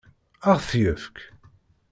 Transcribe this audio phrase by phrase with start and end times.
[0.49, 1.17] Ad ɣ-t-yefk?